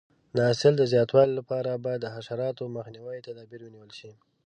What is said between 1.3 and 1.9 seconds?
لپاره